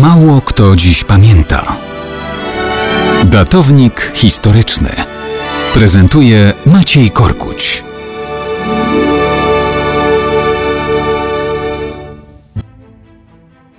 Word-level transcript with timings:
Mało 0.00 0.40
kto 0.40 0.76
dziś 0.76 1.04
pamięta. 1.04 1.76
Datownik 3.24 4.12
historyczny 4.14 4.88
prezentuje 5.74 6.52
Maciej 6.66 7.10
Korkuć. 7.10 7.84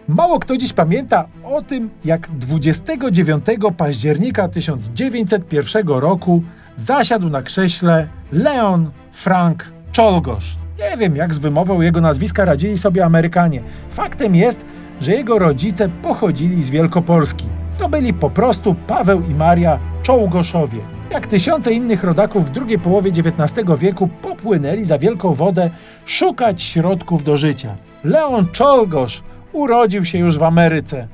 Mało 0.07 0.39
kto 0.39 0.57
dziś 0.57 0.73
pamięta 0.73 1.27
o 1.43 1.61
tym, 1.61 1.89
jak 2.05 2.29
29 2.37 3.45
października 3.77 4.47
1901 4.47 5.87
roku 5.87 6.43
zasiadł 6.75 7.29
na 7.29 7.41
krześle 7.41 8.07
Leon 8.31 8.91
Frank 9.11 9.65
Czolgosz. 9.91 10.57
Nie 10.79 10.97
wiem, 10.97 11.15
jak 11.15 11.33
z 11.33 11.39
wymową 11.39 11.81
jego 11.81 12.01
nazwiska 12.01 12.45
radzili 12.45 12.77
sobie 12.77 13.05
Amerykanie. 13.05 13.61
Faktem 13.89 14.35
jest, 14.35 14.65
że 15.01 15.11
jego 15.11 15.39
rodzice 15.39 15.89
pochodzili 15.89 16.63
z 16.63 16.69
Wielkopolski. 16.69 17.45
To 17.77 17.89
byli 17.89 18.13
po 18.13 18.29
prostu 18.29 18.75
Paweł 18.87 19.21
i 19.31 19.35
Maria 19.35 19.79
Czołgoszowie. 20.03 20.79
Jak 21.11 21.27
tysiące 21.27 21.73
innych 21.73 22.03
rodaków 22.03 22.45
w 22.45 22.51
drugiej 22.51 22.79
połowie 22.79 23.11
XIX 23.11 23.67
wieku 23.79 24.09
popłynęli 24.21 24.85
za 24.85 24.99
wielką 24.99 25.33
wodę 25.33 25.69
szukać 26.05 26.61
środków 26.61 27.23
do 27.23 27.37
życia. 27.37 27.75
Leon 28.03 28.47
Czolgosz 28.51 29.23
urodził 29.53 30.05
się 30.05 30.17
już 30.17 30.37
w 30.37 30.43
Ameryce. 30.43 31.07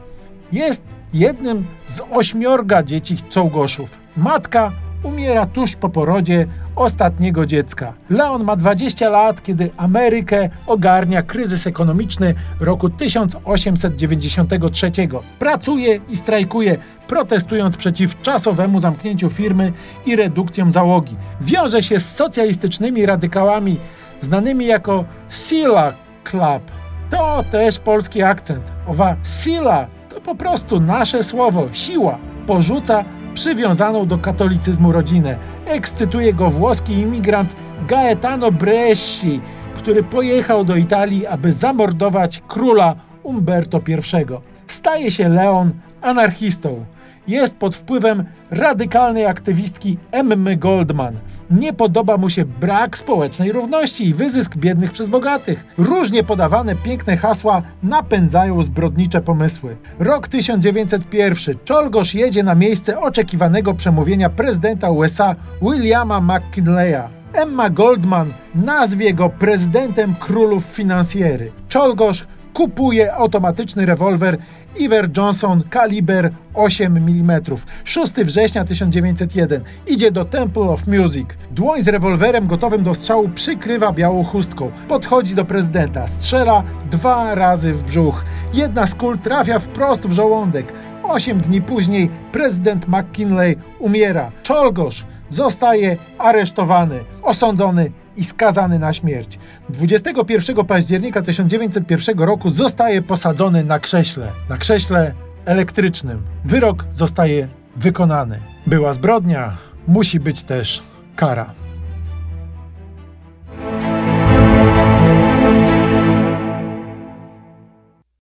Jest 0.52 0.84
jednym 1.14 1.66
z 1.88 2.02
ośmiorga 2.12 2.84
dzieci 2.84 3.18
Cołgoszów. 3.30 4.00
Matka 4.18 4.72
umiera 5.04 5.46
tuż 5.46 5.76
po 5.76 5.90
porodzie 5.90 6.48
ostatniego 6.76 7.46
dziecka. 7.46 7.94
Leon 8.10 8.44
ma 8.44 8.56
20 8.56 9.10
lat, 9.10 9.44
kiedy 9.44 9.70
Amerykę 9.78 10.50
ogarnia 10.68 11.22
kryzys 11.22 11.68
ekonomiczny 11.68 12.36
roku 12.60 12.90
1893. 12.90 14.92
Pracuje 15.40 16.00
i 16.10 16.16
strajkuje, 16.16 16.78
protestując 17.08 17.78
przeciw 17.78 18.22
czasowemu 18.22 18.80
zamknięciu 18.80 19.30
firmy 19.30 19.74
i 20.06 20.16
redukcjom 20.16 20.72
załogi. 20.72 21.16
Wiąże 21.42 21.84
się 21.84 22.00
z 22.00 22.16
socjalistycznymi 22.16 23.06
radykałami 23.06 23.78
znanymi 24.22 24.66
jako 24.66 25.06
Sila 25.30 25.94
Club. 26.24 26.72
To 27.10 27.44
też 27.52 27.80
polski 27.80 28.24
akcent. 28.24 28.72
Owa 28.88 29.16
sila 29.24 29.88
to 30.10 30.22
po 30.22 30.36
prostu 30.36 30.80
nasze 30.80 31.24
słowo, 31.24 31.68
siła. 31.72 32.18
Porzuca 32.48 33.04
przywiązaną 33.34 34.06
do 34.06 34.18
katolicyzmu 34.18 34.92
rodzinę. 34.92 35.38
Ekscytuje 35.66 36.34
go 36.34 36.50
włoski 36.50 36.94
imigrant 36.94 37.56
Gaetano 37.88 38.52
Bresci, 38.52 39.42
który 39.76 40.04
pojechał 40.04 40.66
do 40.66 40.76
Italii, 40.76 41.28
aby 41.28 41.54
zamordować 41.54 42.42
króla 42.48 42.96
Umberto 43.24 43.82
I. 43.88 44.26
Staje 44.68 45.12
się 45.12 45.30
Leon 45.30 45.72
anarchistą. 46.02 46.86
Jest 47.28 47.56
pod 47.56 47.76
wpływem 47.76 48.24
radykalnej 48.52 49.26
aktywistki 49.26 49.98
Emmy 50.12 50.58
Goldman. 50.58 51.18
Nie 51.52 51.74
podoba 51.74 52.18
mu 52.18 52.30
się 52.30 52.46
brak 52.46 52.98
społecznej 52.98 53.52
równości 53.52 54.08
i 54.08 54.14
wyzysk 54.14 54.58
biednych 54.58 54.92
przez 54.92 55.10
bogatych. 55.10 55.66
Różnie 55.78 56.24
podawane 56.24 56.76
piękne 56.76 57.18
hasła 57.18 57.62
napędzają 57.84 58.64
zbrodnicze 58.64 59.22
pomysły. 59.22 59.78
Rok 60.00 60.28
1901. 60.28 61.56
Czolgosz 61.66 62.14
jedzie 62.14 62.44
na 62.44 62.56
miejsce 62.56 63.00
oczekiwanego 63.00 63.74
przemówienia 63.74 64.30
prezydenta 64.30 64.90
USA 64.90 65.36
Williama 65.62 66.22
McKinleya. 66.22 67.24
Emma 67.34 67.70
Goldman 67.70 68.34
nazwie 68.56 69.14
go 69.14 69.30
prezydentem 69.30 70.16
królów 70.16 70.64
finansjery. 70.64 71.52
Czolgosz 71.70 72.28
kupuje 72.54 73.14
automatyczny 73.14 73.86
rewolwer 73.86 74.38
Iver 74.80 75.10
Johnson 75.18 75.64
kaliber 75.70 76.32
8 76.54 76.98
mm. 76.98 77.42
6 77.84 78.14
września 78.14 78.64
1901. 78.64 79.64
Idzie 79.88 80.12
do 80.12 80.26
Temple 80.26 80.62
of 80.62 80.88
Music. 80.88 81.28
Dłoń 81.52 81.82
z 81.82 81.88
rewolwerem 81.88 82.48
gotowym 82.48 82.84
do 82.84 82.96
strzału 82.96 83.30
przykrywa 83.30 83.92
białą 83.92 84.24
chustką. 84.24 84.72
Podchodzi 84.88 85.36
do 85.36 85.46
prezydenta. 85.46 86.08
Strzela 86.08 86.64
dwa 86.92 87.36
razy 87.36 87.74
w 87.74 87.84
brzuch. 87.84 88.26
Jedna 88.54 88.88
z 88.88 88.96
kul 88.96 89.20
trafia 89.20 89.60
wprost 89.60 90.08
w 90.08 90.12
żołądek. 90.12 90.74
Osiem 91.04 91.42
dni 91.42 91.62
później 91.62 92.10
prezydent 92.32 92.88
McKinley 92.88 93.56
umiera. 93.80 94.32
Czolgosz 94.44 95.06
zostaje 95.30 95.98
aresztowany, 96.18 97.00
osądzony 97.24 97.92
i 98.18 98.24
skazany 98.24 98.80
na 98.80 98.94
śmierć. 98.94 99.40
21 99.70 100.66
października 100.66 101.22
1901 101.22 102.20
roku 102.20 102.50
zostaje 102.50 103.02
posadzony 103.02 103.64
na 103.64 103.80
krześle, 103.80 104.32
na 104.50 104.58
krześle 104.58 105.14
elektrycznym. 105.46 106.24
Wyrok 106.46 106.86
zostaje 106.94 107.48
wykonany. 107.76 108.40
Była 108.68 108.94
zbrodnia, 108.94 109.58
musi 109.88 110.20
być 110.20 110.44
też 110.44 110.84
kara. 111.16 111.63